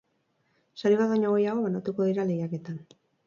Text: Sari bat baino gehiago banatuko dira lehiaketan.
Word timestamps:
Sari 0.83 0.97
bat 1.01 1.11
baino 1.11 1.35
gehiago 1.35 1.67
banatuko 1.67 2.09
dira 2.09 2.27
lehiaketan. 2.31 2.81